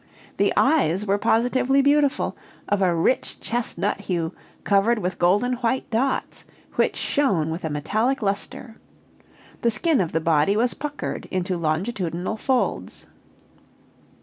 The 0.37 0.51
eyes 0.57 1.05
were 1.05 1.19
positively 1.19 1.79
beautiful, 1.83 2.35
of 2.67 2.81
a 2.81 2.95
rich 2.95 3.39
chestnut 3.39 3.99
hue, 4.01 4.33
covered 4.63 4.97
with 4.97 5.19
golden 5.19 5.53
white 5.57 5.87
dots, 5.91 6.43
which 6.73 6.95
shone 6.95 7.51
with 7.51 7.63
a 7.63 7.69
metallic 7.69 8.23
luster. 8.23 8.77
The 9.61 9.69
skin 9.69 10.01
of 10.01 10.11
the 10.11 10.19
body 10.19 10.57
was 10.57 10.73
puckered 10.73 11.27
into 11.29 11.55
longitudinal 11.55 12.37
folds. 12.37 13.05